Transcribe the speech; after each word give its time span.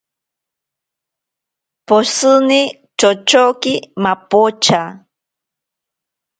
Poshini 1.87 2.61
chochoki 2.99 3.73
mapocha. 4.03 4.79